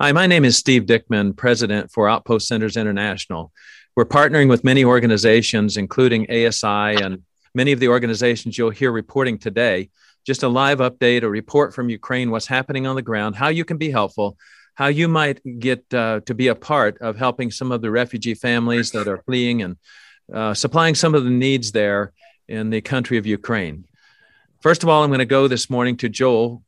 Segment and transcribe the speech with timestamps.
[0.00, 3.50] Hi, my name is Steve Dickman, President for Outpost Centers International.
[3.96, 9.38] We're partnering with many organizations, including ASI and many of the organizations you'll hear reporting
[9.38, 9.90] today.
[10.24, 13.64] Just a live update, a report from Ukraine, what's happening on the ground, how you
[13.64, 14.38] can be helpful,
[14.76, 18.34] how you might get uh, to be a part of helping some of the refugee
[18.34, 19.78] families that are fleeing and
[20.32, 22.12] uh, supplying some of the needs there
[22.46, 23.84] in the country of Ukraine.
[24.60, 26.62] First of all, I'm going to go this morning to Joel,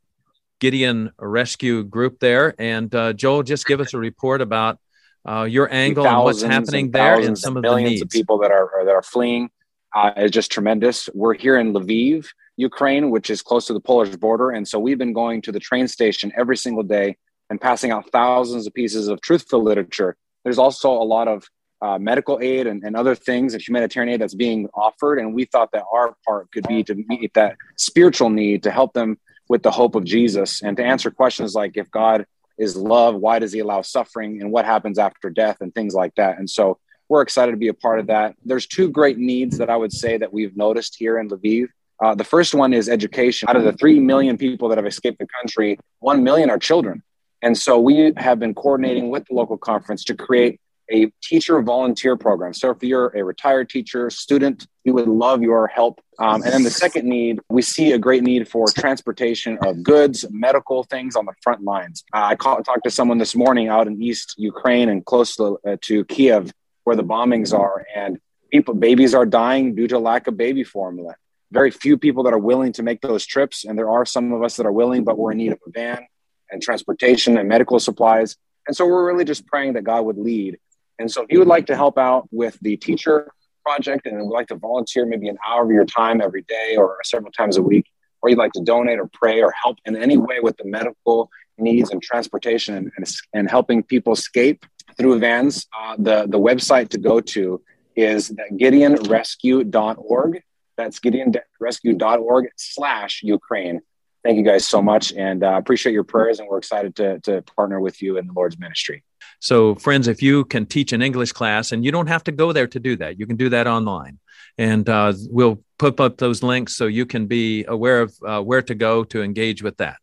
[0.61, 2.55] Gideon Rescue Group there.
[2.59, 4.79] And uh, Joel, just give us a report about
[5.29, 8.03] uh, your angle and what's happening and there and some of the needs.
[8.03, 9.51] of people that are that are fleeing
[9.95, 11.09] uh, is just tremendous.
[11.13, 14.99] We're here in Lviv, Ukraine, which is close to the Polish border, and so we've
[14.99, 17.17] been going to the train station every single day
[17.51, 20.17] and passing out thousands of pieces of truthful literature.
[20.45, 21.45] There's also a lot of
[21.83, 25.19] uh, medical aid and, and other things and humanitarian aid that's being offered.
[25.19, 28.93] And we thought that our part could be to meet that spiritual need to help
[28.93, 29.19] them
[29.51, 32.25] with the hope of Jesus and to answer questions like if God
[32.57, 36.15] is love, why does he allow suffering and what happens after death and things like
[36.15, 36.39] that.
[36.39, 36.79] And so
[37.09, 38.37] we're excited to be a part of that.
[38.45, 41.67] There's two great needs that I would say that we've noticed here in Lviv.
[42.01, 43.49] Uh, the first one is education.
[43.49, 47.03] Out of the 3 million people that have escaped the country, 1 million are children.
[47.43, 50.61] And so we have been coordinating with the local conference to create
[50.93, 52.55] a teacher volunteer program.
[52.55, 56.01] So if you're a retired teacher, student, we would love your help.
[56.21, 60.27] Um, and then the second need, we see a great need for transportation of goods,
[60.31, 62.05] medical things on the front lines.
[62.13, 65.59] Uh, I call, talked to someone this morning out in East Ukraine and close to,
[65.67, 66.53] uh, to Kiev,
[66.85, 68.19] where the bombings are, and
[68.53, 71.15] people, babies are dying due to lack of baby formula.
[71.53, 74.43] Very few people that are willing to make those trips, and there are some of
[74.43, 76.07] us that are willing, but we're in need of a van
[76.51, 78.37] and transportation and medical supplies.
[78.67, 80.59] And so we're really just praying that God would lead
[81.01, 83.33] and so if you would like to help out with the teacher
[83.65, 86.99] project and would like to volunteer maybe an hour of your time every day or
[87.05, 87.87] several times a week,
[88.23, 91.31] or you'd like to donate or pray or help in any way with the medical
[91.59, 94.65] needs and transportation and, and, and helping people escape
[94.97, 97.63] through vans, uh, the, the website to go to
[97.97, 100.43] is that gideonrescue.org.
[100.77, 103.81] That's gideonrescue.org slash Ukraine.
[104.25, 106.41] Thank you guys so much and uh, appreciate your prayers.
[106.41, 109.03] And we're excited to, to partner with you in the Lord's ministry.
[109.41, 112.53] So, friends, if you can teach an English class, and you don't have to go
[112.53, 114.19] there to do that, you can do that online.
[114.59, 118.61] And uh, we'll put up those links so you can be aware of uh, where
[118.63, 119.97] to go to engage with that.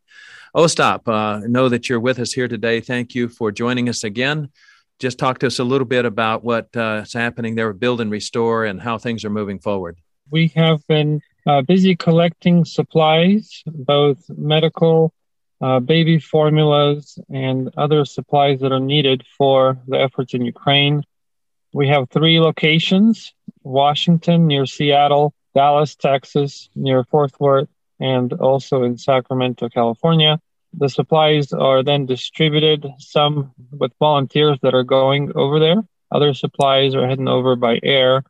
[0.56, 2.82] Ostap, uh, know that you're with us here today.
[2.82, 4.50] Thank you for joining us again.
[4.98, 8.10] Just talk to us a little bit about what's uh, happening there with Build and
[8.10, 10.00] Restore and how things are moving forward.
[10.32, 15.14] We have been uh, busy collecting supplies, both medical
[15.62, 21.04] uh, baby formulas, and other supplies that are needed for the efforts in Ukraine.
[21.74, 27.70] We have three locations Washington near Seattle, Dallas, Texas near Fort Worth,
[28.00, 30.40] and also in Sacramento, California.
[30.74, 35.82] The supplies are then distributed, some with volunteers that are going over there.
[36.12, 38.24] Other supplies are heading over by air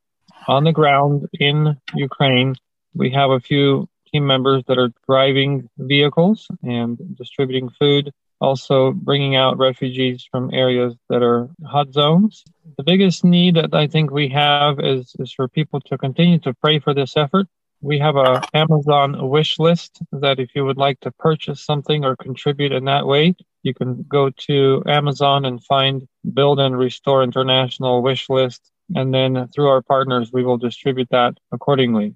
[0.47, 2.55] on the ground in Ukraine.
[2.93, 9.35] We have a few team members that are driving vehicles and distributing food, also bringing
[9.35, 12.43] out refugees from areas that are hot zones.
[12.77, 16.53] The biggest need that I think we have is, is for people to continue to
[16.53, 17.47] pray for this effort.
[17.81, 22.15] We have a Amazon wish list that if you would like to purchase something or
[22.15, 28.01] contribute in that way, you can go to Amazon and find Build and Restore International
[28.01, 28.71] wish list.
[28.95, 32.15] And then through our partners, we will distribute that accordingly.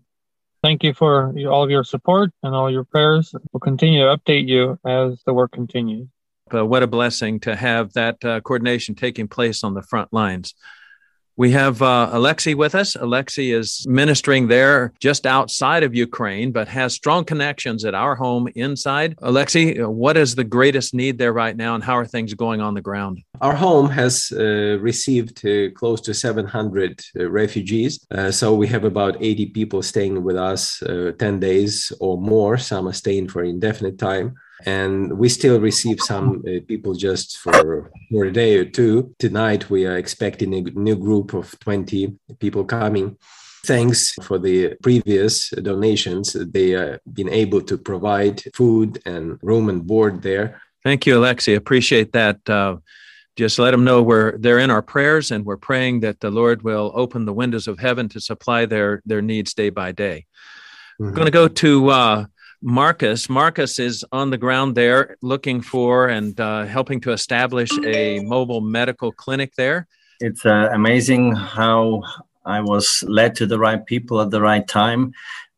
[0.64, 3.34] Thank you for all of your support and all your prayers.
[3.52, 6.08] We'll continue to update you as the work continues.
[6.50, 10.54] But what a blessing to have that uh, coordination taking place on the front lines.
[11.38, 12.96] We have uh, Alexei with us.
[12.96, 18.47] Alexei is ministering there just outside of Ukraine, but has strong connections at our home
[18.56, 19.16] inside.
[19.22, 22.74] Alexei, what is the greatest need there right now, and how are things going on
[22.74, 23.24] the ground?
[23.40, 28.06] Our home has uh, received uh, close to 700 uh, refugees.
[28.12, 32.58] Uh, so we have about 80 people staying with us uh, 10 days or more.
[32.58, 34.36] Some are staying for indefinite time
[34.66, 39.14] and we still receive some uh, people just for, for a day or two.
[39.20, 43.18] Tonight, we are expecting a new group of 20 people coming.
[43.64, 46.34] Thanks for the previous donations.
[46.34, 50.62] They have been able to provide food and room and board there.
[50.84, 51.53] Thank you, Alexei.
[51.53, 52.50] Appreciate that.
[52.50, 52.78] Uh,
[53.35, 56.64] just let them know we're they're in our prayers, and we're praying that the Lord
[56.64, 60.26] will open the windows of heaven to supply their their needs day by day.
[61.00, 61.06] Mm-hmm.
[61.06, 62.26] We're going to go to uh,
[62.61, 63.29] Marcus.
[63.29, 68.61] Marcus is on the ground there looking for and uh, helping to establish a mobile
[68.61, 69.87] medical clinic there.
[70.19, 72.03] It's uh, amazing how
[72.46, 75.13] I was led to the right people at the right time.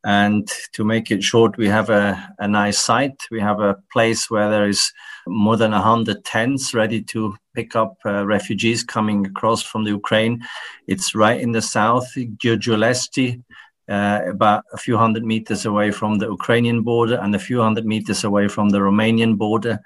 [0.06, 3.22] And to make it short, we have a, a nice site.
[3.32, 4.92] We have a place where there is
[5.28, 10.44] more than 100 tents ready to pick up uh, refugees coming across from the Ukraine.
[10.88, 13.42] It's right in the south, Giurgiulesti,
[13.90, 17.86] uh, about a few hundred meters away from the Ukrainian border and a few hundred
[17.86, 19.80] meters away from the Romanian border.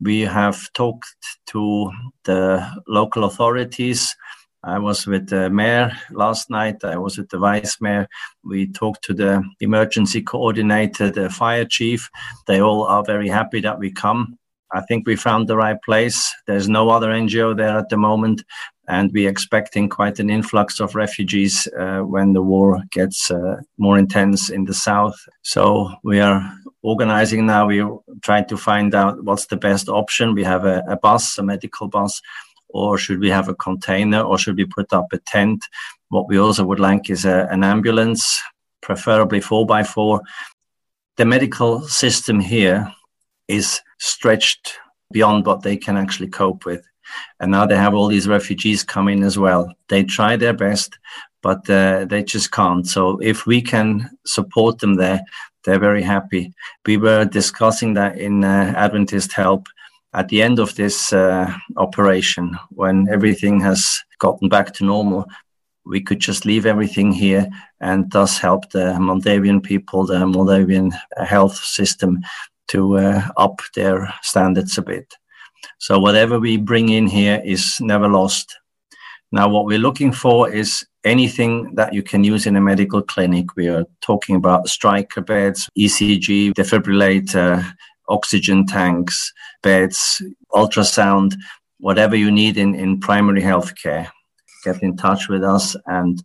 [0.00, 1.08] We have talked
[1.46, 1.90] to
[2.24, 4.14] the local authorities
[4.64, 6.82] I was with the mayor last night.
[6.84, 8.08] I was with the vice mayor.
[8.42, 12.10] We talked to the emergency coordinator, the fire chief.
[12.46, 14.36] They all are very happy that we come.
[14.72, 16.30] I think we found the right place.
[16.46, 18.42] There's no other NGO there at the moment,
[18.88, 23.98] and we're expecting quite an influx of refugees uh, when the war gets uh, more
[23.98, 25.16] intense in the south.
[25.42, 26.52] So we are
[26.82, 27.66] organizing now.
[27.66, 30.34] We're trying to find out what's the best option.
[30.34, 32.20] We have a, a bus, a medical bus
[32.68, 35.64] or should we have a container or should we put up a tent?
[36.08, 38.40] What we also would like is a, an ambulance,
[38.80, 40.22] preferably four by four.
[41.16, 42.92] The medical system here
[43.48, 44.78] is stretched
[45.10, 46.84] beyond what they can actually cope with.
[47.40, 49.72] And now they have all these refugees coming as well.
[49.88, 50.98] They try their best,
[51.42, 52.86] but uh, they just can't.
[52.86, 55.20] So if we can support them there,
[55.64, 56.52] they're very happy.
[56.86, 59.68] We were discussing that in uh, Adventist Help
[60.14, 65.26] at the end of this uh, operation, when everything has gotten back to normal,
[65.84, 67.48] we could just leave everything here
[67.80, 70.92] and thus help the Moldavian people, the Moldavian
[71.24, 72.20] health system
[72.68, 75.14] to uh, up their standards a bit.
[75.78, 78.56] So whatever we bring in here is never lost.
[79.30, 83.56] Now, what we're looking for is anything that you can use in a medical clinic.
[83.56, 87.64] We are talking about Stryker beds, ECG, defibrillator,
[88.08, 89.32] oxygen tanks,
[89.62, 90.22] beds,
[90.52, 91.34] ultrasound,
[91.78, 94.10] whatever you need in, in primary health care.
[94.64, 96.22] Get in touch with us, and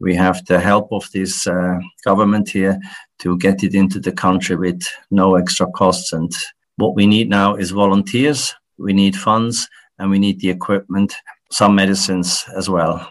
[0.00, 2.78] we have the help of this uh, government here
[3.20, 6.12] to get it into the country with no extra costs.
[6.12, 6.32] And
[6.76, 9.68] what we need now is volunteers, we need funds,
[9.98, 11.14] and we need the equipment,
[11.50, 13.10] some medicines as well.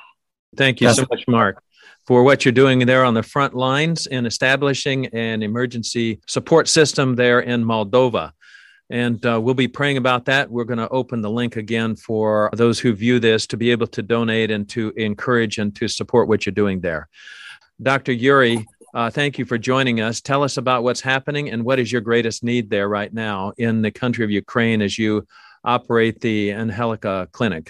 [0.56, 1.63] Thank you That's so much, Mark
[2.07, 7.15] for what you're doing there on the front lines in establishing an emergency support system
[7.15, 8.31] there in Moldova.
[8.89, 10.51] And uh, we'll be praying about that.
[10.51, 13.88] We're going to open the link again for those who view this to be able
[13.88, 17.07] to donate and to encourage and to support what you're doing there.
[17.81, 18.12] Dr.
[18.12, 20.19] Yuri, uh, thank you for joining us.
[20.19, 23.81] Tell us about what's happening and what is your greatest need there right now in
[23.81, 25.25] the country of Ukraine as you
[25.63, 27.69] operate the Angelica Clinic.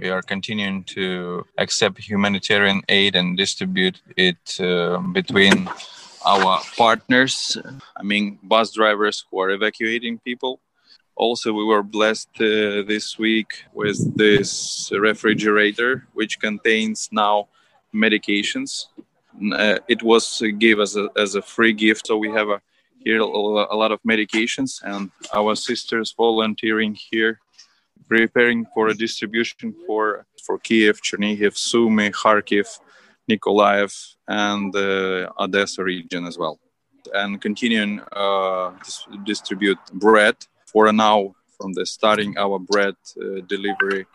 [0.00, 5.68] We are continuing to accept humanitarian aid and distribute it uh, between
[6.24, 7.56] our partners,
[7.96, 10.60] I mean, bus drivers who are evacuating people.
[11.16, 17.48] Also, we were blessed uh, this week with this refrigerator, which contains now
[17.92, 18.86] medications.
[19.52, 22.60] Uh, it was gave us a, as a free gift, so we have a,
[23.04, 27.40] here a, lot of medications, and our sisters volunteering here
[28.08, 32.66] preparing for a distribution for for Kiev, Chernihiv, Sumy, Kharkiv,
[33.30, 33.92] Nikolaev,
[34.26, 36.58] and the Odessa region as well,
[37.12, 38.72] and continuing uh,
[39.24, 40.36] distribute bread
[40.66, 41.34] for now.
[41.60, 44.06] From the starting, our bread uh, delivery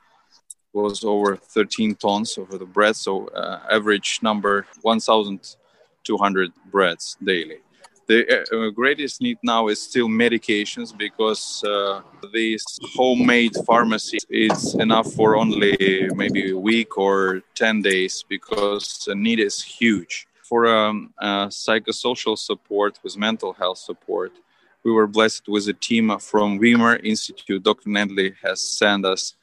[0.72, 7.58] was over 13 tons of the bread, so uh, average number 1,200 breads daily
[8.08, 12.02] the uh, greatest need now is still medications because uh,
[12.32, 12.64] this
[12.96, 19.40] homemade pharmacy is enough for only maybe a week or 10 days because the need
[19.40, 24.34] is huge for um, uh, psychosocial support with mental health support
[24.84, 27.64] we were blessed with a team from Weimar Institute.
[27.64, 27.90] Dr.
[27.90, 29.36] Nedley has sent us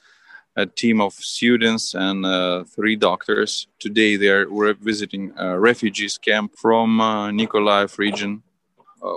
[0.56, 3.66] a team of students and uh, three doctors.
[3.78, 8.49] Today they are visiting a refugees camp from uh, Nikolaev region uh,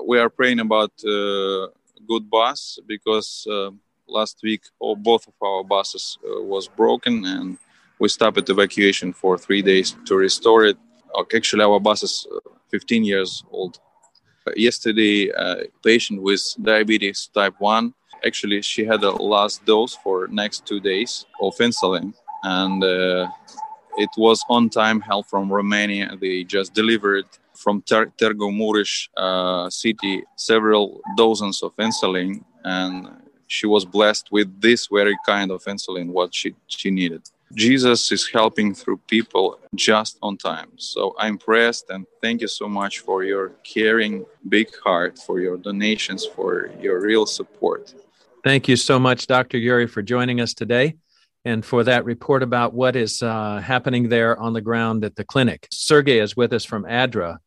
[0.05, 1.67] we are praying about uh,
[2.07, 3.71] good bus because uh,
[4.07, 7.57] last week all, both of our buses was broken and
[7.99, 10.77] we stopped evacuation for three days to restore it.
[11.35, 12.27] Actually, our bus is
[12.71, 13.79] 15 years old.
[14.55, 17.93] Yesterday, a patient with diabetes type 1
[18.25, 22.13] actually she had a last dose for next two days of insulin
[22.43, 23.27] and uh,
[23.97, 28.11] it was on time help from romania they just delivered from Ter-
[28.59, 33.07] Mureș uh, city several dozens of insulin, and
[33.47, 37.21] she was blessed with this very kind of insulin, what she, she needed.
[37.53, 40.71] Jesus is helping through people just on time.
[40.77, 45.57] So I'm impressed and thank you so much for your caring big heart, for your
[45.57, 47.93] donations, for your real support.
[48.43, 49.57] Thank you so much, Dr.
[49.59, 50.95] Yuri, for joining us today
[51.45, 55.25] and for that report about what is uh, happening there on the ground at the
[55.25, 55.67] clinic.
[55.71, 57.39] Sergey is with us from ADRA,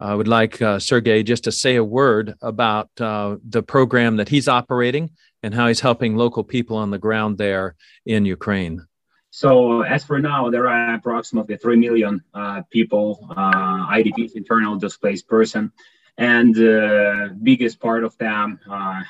[0.00, 4.30] I would like uh, Sergey just to say a word about uh, the program that
[4.30, 5.10] he's operating
[5.42, 7.76] and how he's helping local people on the ground there
[8.06, 8.86] in Ukraine.
[9.30, 15.28] So as for now, there are approximately 3 million uh, people, uh, IDPs, internal displaced
[15.28, 15.70] person,
[16.16, 18.58] and the uh, biggest part of them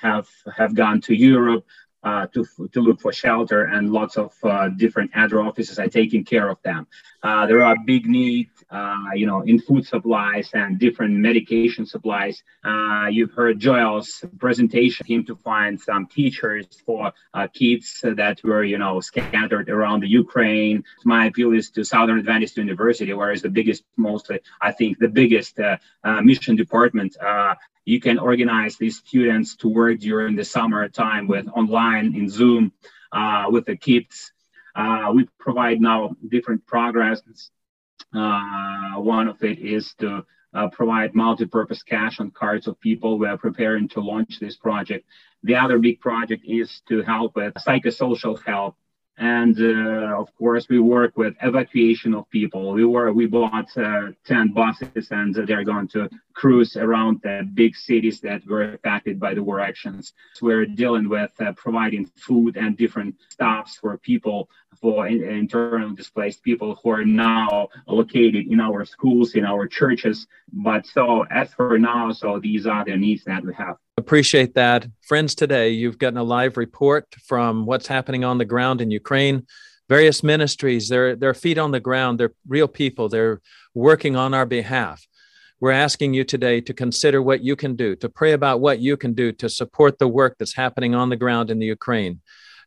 [0.02, 1.64] have have gone to Europe,
[2.02, 6.24] uh, to, to look for shelter and lots of uh, different ADRA offices are taking
[6.24, 6.86] care of them.
[7.22, 12.42] Uh, there are big needs, uh, you know, in food supplies and different medication supplies.
[12.64, 17.12] Uh, you've heard Joel's presentation, him to find some teachers for
[17.52, 20.82] kids that were, you know, scattered around the Ukraine.
[21.04, 25.08] My appeal is to Southern Adventist University, where is the biggest, mostly, I think, the
[25.08, 25.58] biggest
[26.22, 27.16] mission department
[27.84, 32.72] you can organize these students to work during the summer time with online in Zoom
[33.12, 34.32] uh, with the kids.
[34.74, 37.50] Uh, we provide now different programs.
[38.14, 43.24] Uh, one of it is to uh, provide multi-purpose cash on cards of people who
[43.24, 45.06] are preparing to launch this project.
[45.42, 48.76] The other big project is to help with psychosocial help
[49.20, 54.08] and uh, of course we work with evacuation of people we were we bought uh,
[54.24, 56.08] 10 buses and they're going to
[56.40, 60.02] cruise around the big cities that were affected by the war actions
[60.40, 64.48] we're dealing with uh, providing food and different stops for people
[64.80, 70.26] for in, internal displaced people who are now located in our schools in our churches
[70.68, 74.86] but so as for now so these are the needs that we have Appreciate that.
[75.02, 79.46] Friends, today you've gotten a live report from what's happening on the ground in Ukraine.
[79.90, 83.42] Various ministries, they're, they're feet on the ground, they're real people, they're
[83.74, 85.06] working on our behalf.
[85.60, 88.96] We're asking you today to consider what you can do, to pray about what you
[88.96, 92.22] can do to support the work that's happening on the ground in the Ukraine.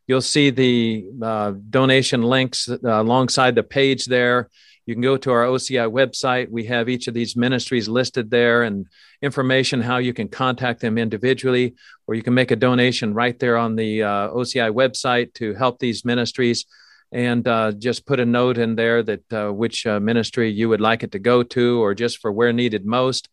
[0.06, 4.48] You'll see the uh, donation links uh, alongside the page there.
[4.86, 6.50] You can go to our OCI website.
[6.50, 8.86] We have each of these ministries listed there and
[9.22, 11.74] information how you can contact them individually,
[12.06, 15.80] or you can make a donation right there on the uh, OCI website to help
[15.80, 16.66] these ministries.
[17.14, 20.82] And uh, just put a note in there that uh, which uh, ministry you would
[20.82, 23.30] like it to go to, or just for where needed most.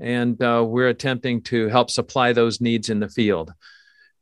[0.00, 3.52] And uh, we're attempting to help supply those needs in the field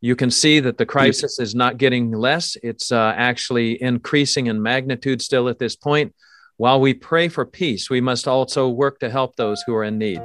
[0.03, 2.57] you can see that the crisis is not getting less.
[2.63, 6.13] It's uh, actually increasing in magnitude still at this point.
[6.57, 9.99] While we pray for peace, we must also work to help those who are in
[9.99, 10.21] need.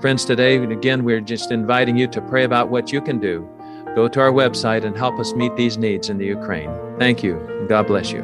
[0.00, 3.48] Friends, today, again, we're just inviting you to pray about what you can do.
[3.94, 6.70] Go to our website and help us meet these needs in the Ukraine.
[6.98, 8.22] Thank you, and God bless you.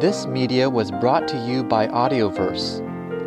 [0.00, 2.80] This media was brought to you by Audioverse,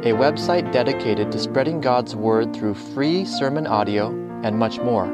[0.05, 4.11] a website dedicated to spreading God's Word through free sermon audio
[4.43, 5.11] and much more.